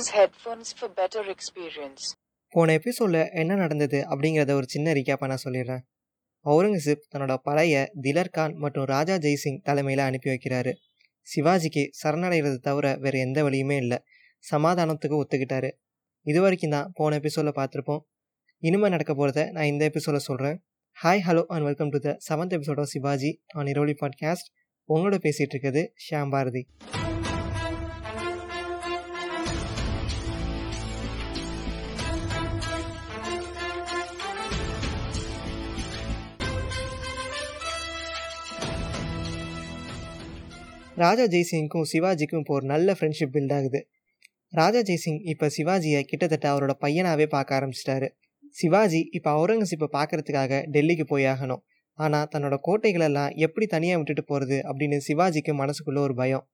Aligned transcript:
Use 0.00 0.16
headphones 0.16 0.64
for 0.76 0.90
better 0.90 1.34
experience. 1.34 2.16
போன 2.48 2.72
எபிசோடில் 2.72 3.30
என்ன 3.32 3.54
நடந்தது 3.54 4.06
அப்படிங்கிறத 4.10 4.50
ஒரு 4.50 4.64
சின்ன 4.68 4.92
ரீக்கேப்பாக 4.92 5.26
நான் 5.26 5.38
சொல்லிடுறேன். 5.44 5.80
அவுரங்கசீப் 6.44 7.00
தன்னோட 7.14 7.36
பழைய 7.36 7.92
திலர் 8.02 8.30
கான் 8.30 8.54
மற்றும் 8.54 8.84
ராஜா 8.84 9.14
ஜெய்சிங் 9.14 9.60
தலைமையில் 9.62 10.04
அனுப்பி 10.04 10.30
வைக்கிறாரு. 10.30 10.72
சிவாஜிக்கு 11.36 11.90
சரணடைகிறது 12.02 12.56
தவிர 12.56 12.96
வேறு 12.96 13.18
எந்த 13.18 13.42
வழியுமே 13.42 13.76
இல்லை. 13.76 13.98
சமாதானத்துக்கு 14.50 15.22
ஒத்துக்கிட்டாரு. 15.22 15.70
இது 16.22 16.40
வரைக்கும் 16.40 16.70
தான் 16.70 16.90
போன 16.94 17.14
எபிசோடில் 17.14 17.52
பார்த்துருப்போம். 17.52 18.00
இனிமேல் 18.58 18.90
நடக்க 18.90 19.14
போகிறத 19.14 19.50
நான் 19.50 19.64
இந்த 19.64 19.84
எபிசோடில் 19.84 20.20
சொல்கிறேன் 20.20 20.64
hi 21.02 21.20
hello 21.26 21.44
and 21.46 21.62
welcome 21.62 21.88
to 21.88 21.98
the 21.98 22.18
seventh 22.28 22.58
episode 22.58 22.78
of 22.78 22.86
Shivaji 22.86 23.42
on 23.54 23.66
Iravili 23.66 23.94
podcast 24.00 24.50
உங்களோட 24.88 25.18
பேசிகிட்டு 25.22 25.52
இருக்கிறது 25.54 25.94
ஷியாம் 26.10 26.30
பாரதி. 26.30 26.66
ராஜா 40.96 41.24
ஜெய்சிங்க்கும் 41.24 41.84
சிவாஜிக்கும் 41.92 42.38
இப்போ 42.38 42.54
ஒரு 42.54 42.66
நல்ல 42.66 42.92
ஃப்ரெண்ட்ஷிப் 42.92 43.32
பில்ட் 43.34 43.52
ஆகுது. 43.52 43.80
ராஜா 44.48 44.80
ஜெய்சிங் 44.80 45.20
இப்போ 45.22 45.46
சிவாஜியை 45.56 46.00
கிட்டத்தட்ட 46.00 46.46
அவரோட 46.52 46.72
பையனாகவே 46.84 47.26
பார்க்க 47.26 47.58
ஆரம்பிச்சிட்டாரு. 47.58 48.08
சிவாஜி 48.50 49.08
இப்போ 49.10 49.30
அவுரங்கசீப்பை 49.30 49.88
பார்க்கறதுக்காக 49.92 50.62
டெல்லிக்கு 50.74 51.02
போய் 51.02 51.24
ஆகணும். 51.24 51.62
ஆனால் 51.94 52.26
தன்னோட 52.34 52.56
கோட்டைகளெல்லாம் 52.66 53.34
எப்படி 53.36 53.66
தனியாக 53.66 53.98
விட்டுட்டு 53.98 54.24
போகிறது 54.24 54.58
அப்படின்னு 54.68 54.98
சிவாஜிக்கு 55.08 55.54
மனசுக்குள்ளே 55.62 55.98
ஒரு 55.98 56.14
பயம். 56.14 56.48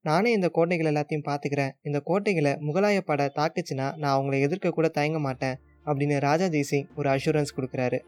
நானே 0.00 0.32
இந்த 0.32 0.48
கோட்டைகள் 0.48 0.90
எல்லாத்தையும் 0.92 1.26
பார்த்துக்கிறேன். 1.28 1.70
இந்த 1.82 2.00
கோட்டைகளை 2.00 2.52
முகலாய 2.52 3.00
படை 3.00 3.30
தாக்குச்சுன்னா 3.38 3.96
நான் 3.96 4.14
அவங்கள 4.16 4.40
எதிர்க்க 4.40 4.70
கூட 4.70 4.88
தயங்க 4.88 5.18
மாட்டேன் 5.18 5.58
அப்படின்னு 5.86 6.18
ராஜா 6.18 6.46
ஜெய்சிங் 6.46 6.86
ஒரு 6.94 7.10
அஷூரன்ஸ் 7.10 7.56
கொடுக்குறாரு. 7.56 7.98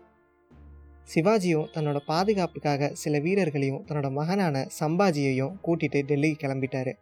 சிவாஜியும் 1.11 1.67
தன்னோட 1.75 1.99
பாதுகாப்புக்காக 2.07 2.91
சில 2.93 3.19
வீரர்களையும் 3.19 3.85
தன்னோட 3.89 4.11
மகனான 4.11 4.69
சம்பாஜியையும் 4.81 5.55
கூட்டிட்டு 5.65 6.01
டெல்லிக்கு 6.11 6.37
கிளம்பிட்டாரு. 6.43 6.93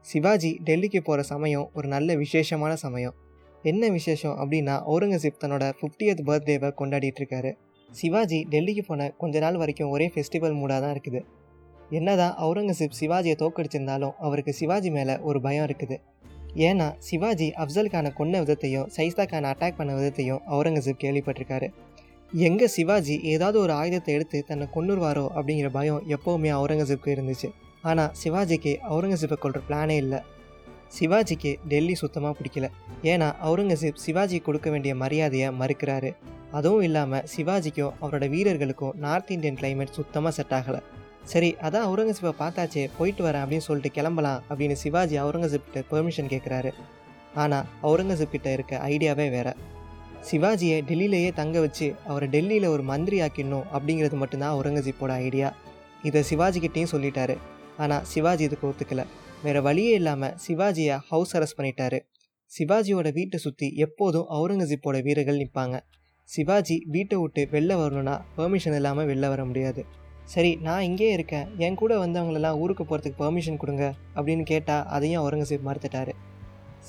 சிவாஜி 0.00 0.60
டெல்லிக்கு 0.64 1.00
போகிற 1.00 1.22
சமயம் 1.22 1.70
ஒரு 1.74 1.88
நல்ல 1.88 2.14
விசேஷமான 2.14 2.76
சமயம். 2.76 3.14
என்ன 3.62 3.88
விசேஷம் 3.88 4.38
அப்படின்னா 4.38 4.82
அவுரங்கசீப் 4.88 5.40
தன்னோட 5.44 5.72
ஃபிஃப்டியத் 5.80 6.22
பர்த்டேவை 6.26 6.70
கொண்டாடிட்டு 6.78 7.20
இருக்காரு. 7.20 7.52
சிவாஜி 7.90 8.46
டெல்லிக்கு 8.50 8.82
போன 8.86 9.10
கொஞ்ச 9.10 9.38
நாள் 9.38 9.56
வரைக்கும் 9.56 9.90
ஒரே 9.90 10.12
ஃபெஸ்டிவல் 10.14 10.56
மூடாக 10.56 10.80
தான் 10.80 11.00
இருக்குது. 11.00 11.24
என்னதான் 11.90 12.34
அவுரங்கசீப் 12.38 12.98
சிவாஜியை 13.00 13.34
தோக்கடிச்சிருந்தாலும் 13.38 14.12
அவருக்கு 14.18 14.52
சிவாஜி 14.52 14.90
மேலே 14.90 15.18
ஒரு 15.18 15.40
பயம் 15.40 15.66
இருக்குது. 15.66 15.98
ஏன்னா 16.54 16.94
சிவாஜி 16.98 17.52
அப்சல் 17.56 17.92
கானை 17.92 18.10
கொன்ன 18.18 18.40
விதத்தையும் 18.42 18.88
சைஸ்தா 18.96 19.24
கானை 19.26 19.48
அட்டாக் 19.52 19.76
பண்ண 19.76 19.92
விதத்தையும் 19.94 20.40
அவுரங்கசீப் 20.50 21.02
கேள்விப்பட்டிருக்காரு. 21.02 21.68
எங்கே 22.34 22.66
சிவாஜி 22.66 23.20
ஏதாவது 23.22 23.60
ஒரு 23.60 23.72
ஆயுதத்தை 23.72 24.14
எடுத்து 24.14 24.44
தன்னை 24.48 24.66
கொண்டுருவாரோ 24.74 25.24
அப்படிங்கிற 25.34 25.68
பயம் 25.68 26.04
எப்போவுமே 26.08 26.50
அவுரங்கசீப்க்கு 26.58 27.10
இருந்துச்சு. 27.14 27.48
ஆனால் 27.82 28.12
சிவாஜிக்கு 28.22 28.72
அவுரங்கசீப்பை 28.90 29.36
கொள்கிற 29.38 29.62
பிளானே 29.68 29.96
இல்லை. 29.96 30.20
சிவாஜிக்கு 30.98 31.56
டெல்லி 31.68 31.94
சுத்தமாக 31.94 32.36
பிடிக்கல. 32.38 32.68
ஏன்னா 33.02 33.34
அவுரங்கசீப் 33.46 34.00
சிவாஜி 34.04 34.38
கொடுக்க 34.38 34.70
வேண்டிய 34.70 34.94
மரியாதையை 34.94 35.50
மறுக்கிறாரு. 35.60 36.12
அதுவும் 36.50 36.82
இல்லாமல் 36.82 37.26
சிவாஜிக்கும் 37.34 37.92
அவரோட 38.00 38.28
வீரர்களுக்கும் 38.28 38.96
நார்த் 38.96 39.30
இந்தியன் 39.30 39.58
கிளைமேட் 39.60 39.96
சுத்தமாக 39.98 40.34
செட் 40.38 40.54
ஆகலை. 40.58 40.80
சரி 41.24 41.56
அதான் 41.62 41.86
அவுரங்கசீப்பை 41.88 42.34
பார்த்தாச்சே 42.38 42.88
போயிட்டு 42.98 43.24
வரேன் 43.24 43.42
அப்படின்னு 43.44 43.66
சொல்லிட்டு 43.68 43.90
கிளம்பலாம் 43.90 44.42
அப்படின்னு 44.50 44.72
சிவாஜி 44.72 45.16
அவுரங்கசீப்கிட்ட 45.16 45.82
பெர்மிஷன் 45.92 46.32
கேட்குறாரு 46.34 46.72
ஆனால் 47.34 47.64
அவுரங்கசீப் 47.82 48.34
கிட்ட 48.34 48.52
இருக்க 48.52 48.80
ஐடியாவே 48.88 49.30
வேறு. 49.30 49.54
சிவாஜியை 50.28 50.76
டெல்லியிலேயே 50.88 51.30
தங்க 51.32 51.60
வச்சு 51.60 51.86
அவரை 52.06 52.28
டெல்லியில் 52.28 52.66
ஒரு 52.66 52.82
மந்திரி 52.82 53.20
ஆக்கிடணும் 53.20 53.66
அப்படிங்கிறது 53.76 54.16
மட்டும்தான் 54.22 54.52
அவுரங்கசீப்போட 54.54 55.12
ஐடியா. 55.26 55.48
இதை 56.02 56.20
சிவாஜிக்கிட்டேயும் 56.30 56.92
சொல்லிட்டாரு. 56.92 57.34
ஆனால் 57.76 58.04
சிவாஜி 58.04 58.44
இதுக்கு 58.44 58.66
ஒத்துக்கல. 58.70 59.02
வேறு 59.42 59.62
வழியே 59.62 59.94
இல்லாமல் 60.00 60.34
சிவாஜியை 60.46 60.96
ஹவுஸ் 61.08 61.32
அரெஸ்ட் 61.36 61.58
பண்ணிட்டாரு. 61.58 61.98
சிவாஜியோட 62.52 63.12
வீட்டை 63.12 63.38
சுற்றி 63.38 63.68
எப்போதும் 63.86 64.28
அவுரங்கசீப்போட 64.36 64.96
வீரர்கள் 65.02 65.40
நிற்பாங்க 65.42 65.78
சிவாஜி 66.28 66.76
வீட்டை 66.94 67.16
விட்டு 67.18 67.42
வெளில 67.52 67.76
வரணும்னா 67.80 68.14
பெர்மிஷன் 68.36 68.74
இல்லாமல் 68.74 69.08
வெளில 69.08 69.28
வர 69.28 69.44
முடியாது. 69.44 69.82
சரி 70.24 70.52
நான் 70.66 70.82
இங்கே 70.82 71.08
இருக்கேன். 71.12 71.46
என் 71.56 71.74
கூட 71.74 71.92
வந்தவங்களெல்லாம் 72.04 72.58
ஊருக்கு 72.58 72.84
போகிறதுக்கு 72.84 73.20
பெர்மிஷன் 73.22 73.56
கொடுங்க 73.56 73.84
அப்படின்னு 74.14 74.42
கேட்டால் 74.42 74.86
அதையும் 74.86 75.22
அவுரங்கசீப் 75.22 75.68
மறுத்துட்டாரு. 75.68 76.12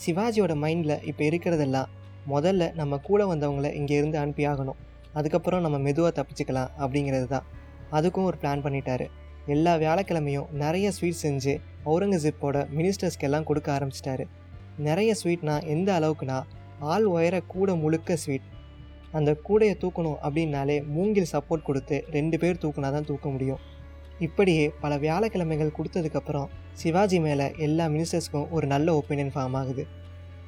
சிவாஜியோட 0.05 0.53
மைண்டில் 0.63 1.03
இப்போ 1.03 1.23
இருக்கிறதெல்லாம் 1.23 1.89
முதல்ல 2.27 2.63
நம்ம 2.75 2.97
கூட 2.97 3.21
வந்தவங்கள 3.31 3.69
இங்கே 3.79 3.95
இருந்து 3.95 4.17
அனுப்பி 4.17 4.43
ஆகணும். 4.47 4.79
அதுக்கப்புறம் 5.13 5.63
நம்ம 5.65 5.77
மெதுவாக 5.77 6.11
தப்பிச்சுக்கலாம் 6.19 6.71
அப்படிங்கிறது 6.83 7.27
தான். 7.27 7.45
அதுக்கும் 7.91 8.27
ஒரு 8.29 8.37
பிளான் 8.41 8.63
பண்ணிட்டாரு. 8.65 9.05
எல்லா 9.47 9.73
வியாழக்கிழமையும் 9.75 10.51
நிறைய 10.63 10.91
ஸ்வீட் 10.91 11.21
செஞ்சு 11.23 11.53
அவுரங்கசீப்போட 11.85 12.57
மினிஸ்டர்ஸ்க்கெல்லாம் 12.77 13.47
கொடுக்க 13.49 13.69
ஆரம்பிச்சிட்டாரு. 13.77 14.25
நிறைய 14.77 15.15
ஸ்வீட்னா 15.21 15.55
எந்த 15.73 15.89
அளவுக்குனா 15.99 16.37
ஆள் 16.93 17.05
உயர 17.05 17.35
கூட 17.53 17.75
முழுக்க 17.75 18.15
ஸ்வீட் 18.15 18.47
அந்த 19.17 19.31
கூடையை 19.47 19.75
தூக்கணும் 19.81 20.17
அப்படின்னாலே 20.25 20.77
மூங்கில் 20.85 21.31
சப்போர்ட் 21.31 21.67
கொடுத்து 21.67 21.97
ரெண்டு 22.11 22.37
பேர் 22.39 22.61
தூக்குனா 22.63 22.89
தான் 22.91 23.09
தூக்க 23.09 23.29
முடியும். 23.29 23.59
இப்படியே 24.19 24.65
பல 24.83 24.97
வியாழக்கிழமைகள் 24.97 25.75
கொடுத்ததுக்கப்புறம் 25.77 26.47
சிவாஜி 26.81 27.19
மேலே 27.19 27.51
எல்லா 27.57 27.85
மினிஸ்டர்ஸ்க்கும் 27.85 28.49
ஒரு 28.49 28.67
நல்ல 28.67 28.95
ஒப்பீனியன் 28.99 29.33
ஃபார்ம் 29.35 29.57
ஆகுது. 29.61 29.83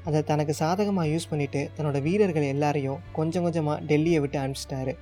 அதை 0.07 0.19
தனக்கு 0.31 0.53
சாதகமாக 0.61 1.11
யூஸ் 1.11 1.29
பண்ணிவிட்டு 1.31 1.61
தன்னோட 1.75 1.99
வீரர்கள் 2.07 2.51
எல்லாரையும் 2.53 2.99
கொஞ்சம் 3.17 3.45
கொஞ்சமாக 3.45 3.77
டெல்லியை 3.89 4.19
விட்டு 4.23 4.37
அனுப்பிச்சிட்டாரு. 4.41 4.93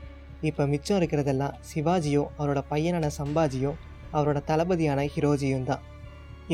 இப்போ 0.49 0.63
மிச்சம் 0.73 0.97
இருக்கிறதெல்லாம் 0.99 1.57
சிவாஜியும் 1.71 2.29
அவரோட 2.39 2.61
பையனான 2.71 3.09
சம்பாஜியும் 3.19 3.77
அவரோட 4.17 4.39
தளபதியான 4.49 5.05
ஹிரோஜியும் 5.15 5.67
தான். 5.69 5.83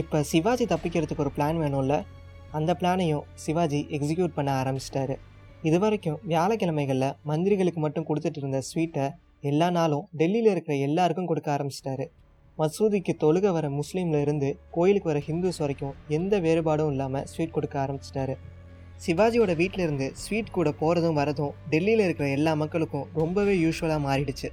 இப்போ 0.02 0.18
சிவாஜி 0.32 0.66
தப்பிக்கிறதுக்கு 0.74 1.24
ஒரு 1.26 1.34
பிளான் 1.38 1.60
வேணும்ல? 1.64 1.96
அந்த 2.58 2.72
பிளானையும் 2.80 3.26
சிவாஜி 3.44 3.80
எக்ஸிக்யூட் 3.96 4.38
பண்ண 4.38 4.52
ஆரம்பிச்சிட்டாரு. 4.62 5.16
இது 5.68 5.78
வரைக்கும் 5.84 6.20
வியாழக்கிழமைகளில் 6.32 7.16
மந்திரிகளுக்கு 7.30 7.82
மட்டும் 7.86 8.08
கொடுத்துட்டு 8.10 8.40
இருந்த 8.42 8.60
ஸ்வீட்டை 8.70 9.08
எல்லா 9.50 9.68
நாளும் 9.78 10.06
டெல்லியில் 10.20 10.52
இருக்கிற 10.54 10.76
எல்லாருக்கும் 10.88 11.30
கொடுக்க 11.32 11.50
ஆரம்பிச்சிட்டாரு. 11.58 12.06
மசூதிக்கு 12.60 13.14
தொழுக 13.24 13.52
வர 13.52 13.70
முஸ்லீம்ல 13.70 14.22
இருந்து 14.22 14.60
கோயிலுக்கு 14.72 15.10
வர 15.10 15.20
ஹிந்துஸ் 15.28 15.58
வரைக்கும் 15.58 15.94
எந்த 16.08 16.40
வேறுபாடும் 16.46 16.90
இல்லாமல் 16.94 17.26
ஸ்வீட் 17.26 17.54
கொடுக்க 17.58 17.76
ஆரம்பிச்சிட்டாரு. 17.84 18.34
சிவாஜியோட 19.06 19.52
வீட்டில 19.62 19.84
இருந்து 19.86 20.12
ஸ்வீட் 20.16 20.52
கூட 20.52 20.70
போகிறதும் 20.82 21.20
வரதும் 21.20 21.54
டெல்லியில் 21.70 22.00
இருக்கிற 22.00 22.30
எல்லா 22.30 22.54
மக்களுக்கும் 22.54 23.06
ரொம்பவே 23.14 23.54
யூஸ்வலாக 23.66 24.02
மாறிடுச்சு. 24.08 24.50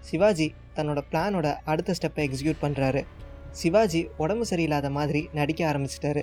சிவாஜி 0.00 0.54
தன்னோட 0.76 1.00
பிளானோட 1.10 1.56
அடுத்த 1.64 1.94
ஸ்டெப்பை 1.98 2.24
எக்ஸிக்யூட் 2.28 2.62
பண்ணுறாரு 2.62 3.02
சிவாஜி 3.50 4.08
உடம்பு 4.16 4.44
சரியில்லாத 4.50 4.90
மாதிரி 4.90 5.28
நடிக்க 5.32 5.60
ஆரம்பிச்சிட்டாரு. 5.72 6.22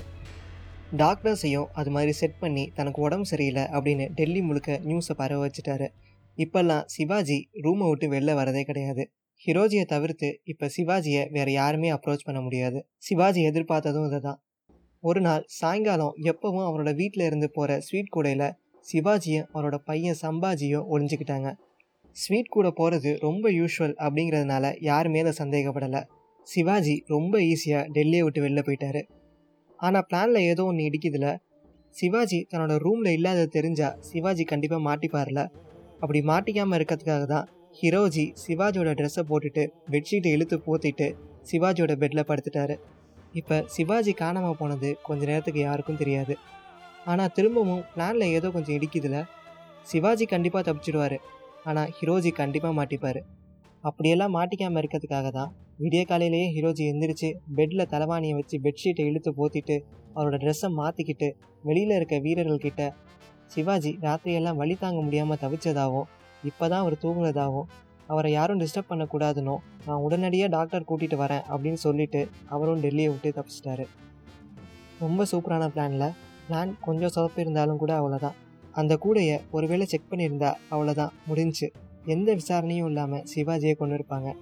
டாக்டர்ஸையும் 0.97 1.69
அது 1.73 1.89
மாதிரி 1.91 2.11
செட் 2.11 2.39
பண்ணி 2.39 2.71
தனக்கு 2.73 3.01
உடம்பு 3.01 3.25
சரியில்லை 3.25 3.63
அப்படின்னு 3.63 4.07
டெல்லி 4.19 4.41
முழுக்க 4.41 4.79
நியூஸை 4.83 5.15
பரவ 5.15 5.47
வச்சுட்டாரு. 5.47 5.87
இப்போல்லாம் 6.37 6.83
சிவாஜி 6.85 7.39
ரூமை 7.63 7.87
விட்டு 7.89 8.07
வெளில 8.11 8.33
வரதே 8.41 8.63
கிடையாது. 8.63 9.05
ஹிரோஜியை 9.45 9.85
தவிர்த்து 9.85 10.39
இப்போ 10.43 10.69
சிவாஜியை 10.75 11.31
வேற 11.31 11.51
யாருமே 11.51 11.89
அப்ரோச் 11.91 12.23
பண்ண 12.23 12.41
முடியாது. 12.41 12.79
சிவாஜி 12.97 13.41
எதிர்பார்த்ததும் 13.49 14.05
இதுதான். 14.05 14.39
ஒரு 15.03 15.21
நாள் 15.21 15.43
சாயங்காலம் 15.59 16.15
எப்பவும் 16.31 16.67
அவரோட 16.67 16.95
வீட்டில் 16.95 17.25
இருந்து 17.25 17.51
போகிற 17.51 17.79
ஸ்வீட் 17.79 18.13
கூடையில் 18.15 18.49
சிவாஜியும் 18.85 19.47
அவரோட 19.53 19.77
பையன் 19.77 20.17
சம்பாஜியும் 20.21 20.87
ஒளிஞ்சுக்கிட்டாங்க. 20.93 21.49
ஸ்வீட் 22.15 22.47
கூட 22.47 22.67
போகிறது 22.71 23.11
ரொம்ப 23.19 23.49
யூஷுவல் 23.51 23.95
அப்படிங்கிறதுனால 24.05 24.75
யாருமே 24.79 25.21
அதை 25.21 25.33
சந்தேகப்படலை. 25.43 26.01
சிவாஜி 26.47 27.03
ரொம்ப 27.07 27.39
ஈஸியாக 27.39 27.89
டெல்லியை 27.95 28.23
விட்டு 28.23 28.41
வெளில 28.41 28.61
போயிட்டாரு. 28.67 29.01
ஆனால் 29.79 30.05
பிளானில் 30.09 30.47
ஏதோ 30.51 30.63
ஒன்று 30.63 30.87
இடிக்குதுல. 30.89 31.27
சிவாஜி 31.95 32.47
தன்னோட 32.51 32.73
ரூமில் 32.77 33.15
இல்லாதது 33.17 33.49
தெரிஞ்சால் 33.57 33.97
சிவாஜி 33.99 34.43
கண்டிப்பாக 34.43 34.81
மாட்டிப்பார்ல. 34.89 35.43
அப்படி 35.99 36.19
மாட்டிக்காமல் 36.21 36.77
இருக்கிறதுக்காக 36.79 37.25
தான் 37.25 37.47
ஹிரோஜி 37.79 38.23
சிவாஜியோட 38.43 38.91
ட்ரெஸ்ஸை 38.99 39.23
போட்டுட்டு 39.29 39.63
பெட்ஷீட்டை 39.93 40.29
இழுத்து 40.35 40.57
போத்திட்டு 40.67 41.07
சிவாஜியோட 41.49 41.93
பெட்டில் 42.01 42.27
படுத்துட்டாரு. 42.29 42.75
இப்போ 43.35 43.57
சிவாஜி 43.75 44.13
காணாமல் 44.21 44.57
போனது 44.61 44.89
கொஞ்ச 45.07 45.21
நேரத்துக்கு 45.29 45.61
யாருக்கும் 45.63 45.99
தெரியாது. 46.01 46.35
ஆனால் 47.05 47.33
திரும்பவும் 47.37 47.83
பிளானில் 47.93 48.33
ஏதோ 48.37 48.47
கொஞ்சம் 48.55 48.77
இடிக்குதுல 48.77 49.17
சிவாஜி 49.87 50.25
கண்டிப்பாக 50.33 50.63
தப்பிச்சிடுவார். 50.67 51.17
ஆனால் 51.65 51.91
ஹிரோஜி 51.97 52.31
கண்டிப்பாக 52.41 52.75
மாட்டிப்பார். 52.79 53.21
அப்படியெல்லாம் 53.83 54.35
மாட்டிக்காமல் 54.37 54.81
இருக்கிறதுக்காக 54.81 55.27
தான் 55.31 55.51
விடிய 55.79 56.03
காலையிலேயே 56.03 56.47
ஹிரோஜி 56.55 56.83
எந்திரிச்சு 56.91 57.29
பெட்டில் 57.57 57.89
தலைவாணியை 57.93 58.35
வச்சு 58.37 58.57
பெட்ஷீட்டை 58.65 59.03
இழுத்து 59.09 59.31
போத்திட்டு 59.39 59.75
அவரோட 60.15 60.37
ட்ரெஸ்ஸை 60.43 60.69
மாற்றிக்கிட்டு 60.79 61.27
வெளியில் 61.63 61.97
இருக்க 61.97 62.15
வீரர்கள்கிட்ட 62.25 62.83
சிவாஜி 63.53 63.91
ராத்திரியெல்லாம் 64.05 64.59
வழி 64.61 64.75
தாங்க 64.75 65.01
முடியாமல் 65.01 65.41
தவிச்சதாகவும் 65.43 66.07
இப்போ 66.43 66.67
தான் 66.67 66.79
அவர் 66.79 66.95
தூங்குனதாகவும் 67.03 67.65
அவரை 68.07 68.31
யாரும் 68.31 68.59
டிஸ்டர்ப் 68.59 68.89
பண்ணக்கூடாதுனோ 68.89 69.57
நான் 69.85 69.97
உடனடியாக 69.97 70.51
டாக்டர் 70.57 70.87
கூட்டிகிட்டு 70.89 71.17
வரேன் 71.23 71.43
அப்படின்னு 71.49 71.73
சொல்லிட்டு 71.73 72.27
அவரும் 72.49 72.81
டெல்லியை 72.81 73.09
விட்டு 73.09 73.33
தப்பிச்சிட்டாரு. 73.35 73.85
ரொம்ப 74.99 75.25
சூப்பரான 75.31 75.67
பிளானில் 75.67 76.13
பிளான் 76.49 76.73
கொஞ்சம் 76.81 77.13
சொதப்பு 77.15 77.39
இருந்தாலும் 77.39 77.77
கூட 77.77 78.01
அவ்வளோதான் 78.01 78.37
அந்த 78.71 78.97
கூடையை 79.05 79.39
ஒருவேளை 79.51 79.85
செக் 79.85 80.09
பண்ணியிருந்தா 80.11 80.53
அவ்வளோதான் 80.69 81.09
முடிஞ்சு. 81.25 81.71
எந்த 82.05 82.33
விசாரணையும் 82.33 82.87
இல்லாமல் 82.87 83.23
சிவாஜியை 83.35 83.75
கொண்டு 83.75 83.95
இருப்பாங்க. 83.95 84.35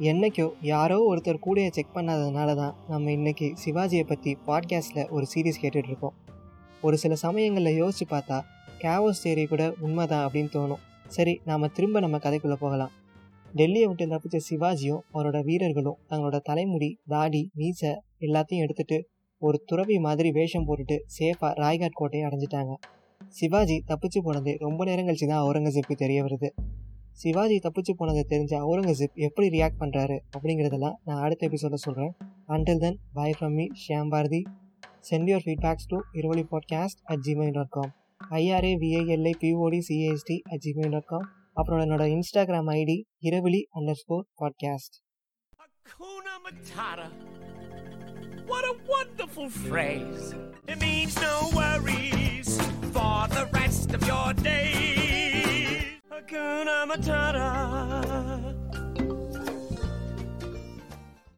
என்னைக்கோ 0.00 0.52
யாரோ 0.60 0.98
ஒருத்தர் 1.10 1.44
கூடையை 1.46 1.70
செக் 1.70 1.94
பண்ணாததுனால 1.94 2.54
தான் 2.54 2.74
நம்ம 2.88 3.10
இன்னைக்கு 3.10 3.54
சிவாஜியை 3.64 4.02
பற்றி 4.02 4.36
பாட்காஸ்ட்டில் 4.46 5.08
ஒரு 5.08 5.26
சீரீஸ் 5.34 5.62
கேட்டுட்ருக்கோம் 5.62 6.12
ஒரு 6.80 6.96
சில 6.96 7.14
சமயங்களில் 7.14 7.74
யோசித்து 7.74 8.16
பார்த்தா 8.16 8.40
கேவோஸ் 8.78 9.22
தேரி 9.24 9.48
கூட 9.48 9.74
உண்மைதான் 9.80 10.28
அப்படின்னு 10.28 10.50
தோணும். 10.54 10.78
சரி 11.14 11.32
நாம் 11.44 11.72
திரும்ப 11.72 12.00
நம்ம 12.00 12.16
கதைக்குள்ளே 12.16 12.56
போகலாம். 12.60 12.92
டெல்லியை 13.56 13.86
விட்டு 13.86 14.04
தப்பிச்ச 14.06 14.38
சிவாஜியும் 14.48 15.02
அவரோட 15.12 15.38
வீரர்களும் 15.44 15.98
தங்களோட 16.10 16.36
தலைமுடி 16.40 16.90
தாடி 17.06 17.42
மீசை 17.54 17.90
எல்லாத்தையும் 18.20 18.64
எடுத்துட்டு 18.64 18.98
ஒரு 19.42 19.58
துறவி 19.66 19.96
மாதிரி 19.98 20.30
வேஷம் 20.30 20.66
போட்டுட்டு 20.68 20.96
சேஃபாக 21.18 21.52
ராய்காட் 21.62 21.98
கோட்டையை 22.00 22.24
அடைஞ்சிட்டாங்க. 22.28 22.74
சிவாஜி 23.28 23.76
தப்பிச்சு 23.88 24.20
போனது 24.22 24.56
ரொம்ப 24.58 24.84
நேரம் 24.84 25.08
கழிச்சு 25.08 25.26
தான் 25.26 25.44
அவுரங்கசீப்புக்கு 25.44 26.02
தெரிய 26.04 26.20
வருது. 26.24 26.50
சிவாஜி 27.12 27.56
தப்பிச்சு 27.56 27.92
போனதை 27.96 28.22
தெரிஞ்ச 28.28 28.52
அவுரங்கசீப் 28.66 29.18
எப்படி 29.26 29.48
ரியாக்ட் 29.48 29.80
பண்ணுறாரு 29.80 30.18
அப்படிங்கிறதெல்லாம் 30.36 30.98
நான் 31.04 31.22
அடுத்த 31.22 31.48
எபிசோட 31.48 31.78
சொல்கிறேன் 31.86 32.12
until 32.48 32.78
then 32.78 32.98
by 33.12 33.30
from 33.30 33.56
me 33.58 33.66
Shyam 33.82 34.08
Bharathi 34.08 34.42
send 35.10 35.30
your 35.30 35.46
feedbacks 35.46 35.88
to 35.88 35.98
இருவழி 36.12 36.46
podcast 36.52 37.02
at 37.04 37.24
Gmail 37.26 37.50
dot 37.50 37.68
com 37.68 37.92
I R A 38.37 38.73
V I L I 38.83 39.33
P O D 39.41 39.79
C A S T 39.87 40.37
at 40.51 40.63
Gmail 40.65 40.93
dot 40.95 41.09
com 41.11 41.27
அப்புறம் 41.53 41.81
என்னோட 41.83 42.05
Instagram 42.15 42.71
ID 42.75 42.97
Iravali 43.29 43.63
underscore 44.03 44.25
podcast 44.41 44.97
Hakuna 45.89 46.33
Matata. 46.45 47.05
What 48.47 48.63
a 48.65 48.75
wonderful 48.87 49.47
phrase. 49.61 50.25
It 50.67 50.77
means 50.81 51.15
no 51.21 51.35
worries 51.53 52.49
for 52.91 53.15
the 53.29 53.45
rest 53.53 53.89
of 53.91 54.03
your 54.05 54.27
days. 54.41 55.79
Hakuna 56.11 56.77
Matata. 56.91 57.47